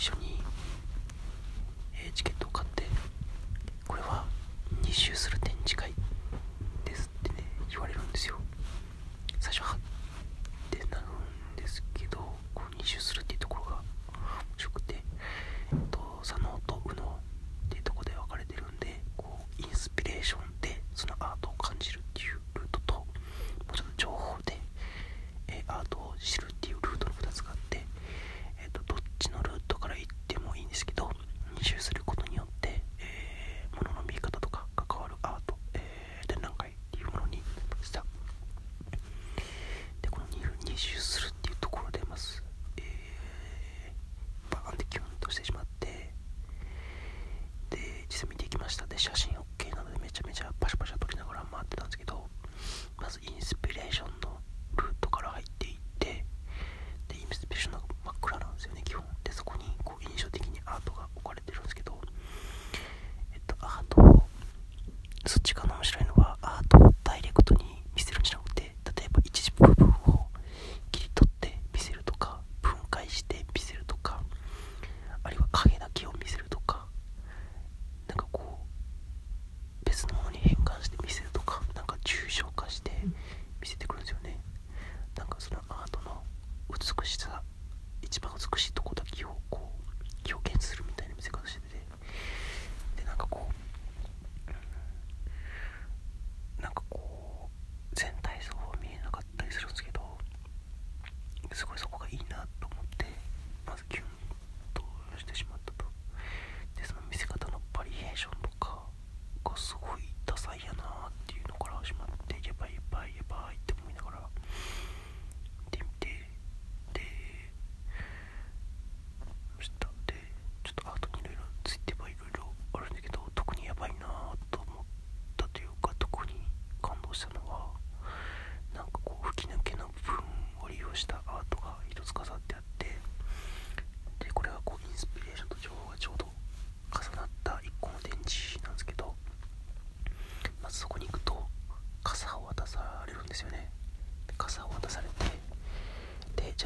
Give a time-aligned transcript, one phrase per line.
[0.00, 0.29] 小尼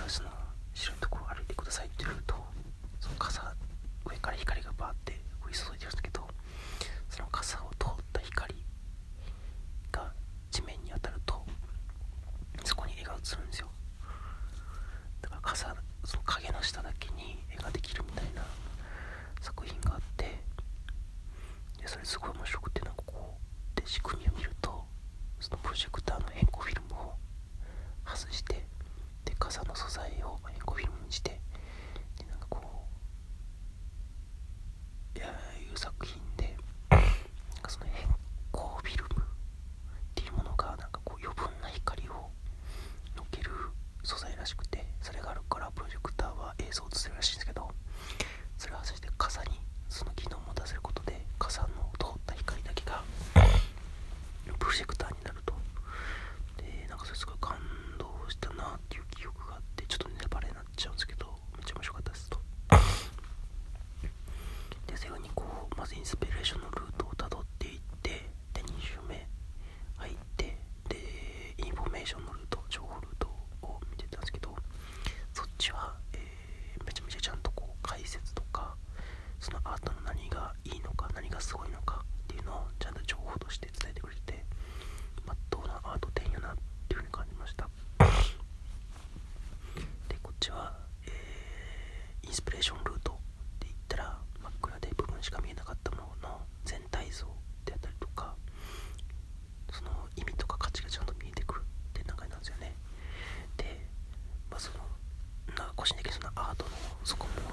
[0.00, 0.30] ハウスの
[0.72, 2.34] 白いところを歩いてくださいって言うと
[3.00, 3.54] その傘
[4.06, 6.26] 上から光がバーって降り注いでるんですけど
[7.10, 8.54] その傘を通った光
[9.92, 10.10] が
[10.50, 11.44] 地面に当たると
[12.64, 13.68] そこに絵が映るんですよ。
[15.20, 18.42] だから傘その影の下だけに絵ができるみたいな
[19.42, 20.24] 作品があって
[21.78, 23.36] でそれすごい面白くてなんかこ
[23.76, 24.82] うで仕組みを見ると
[25.40, 27.12] そのプロジェクターの変更フィルムを
[28.06, 28.64] 外して
[29.50, 31.40] 傘の素材をこうにして
[66.40, 66.79] eso no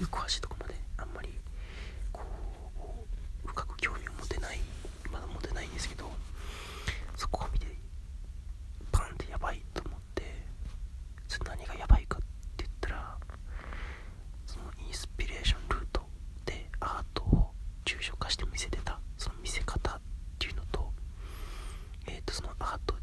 [0.00, 1.28] 横足とかまであんまり
[2.12, 2.22] こ
[3.44, 4.58] う深く興味を持てない
[5.10, 6.10] まだ持てないんですけど
[7.16, 7.66] そこを見て
[8.92, 10.22] パンってやばいと思って
[11.26, 12.20] それ何がやばいかっ
[12.56, 13.16] て言ったら
[14.46, 16.02] そのインスピレーションルート
[16.44, 17.50] でアートを
[17.84, 20.00] 抽象化して見せてたその見せ方っ
[20.38, 20.92] ていうのと
[22.06, 22.94] えっ、ー、とそのアート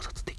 [0.00, 0.29] 考察で